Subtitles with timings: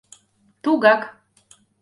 [0.63, 1.01] —Тугак...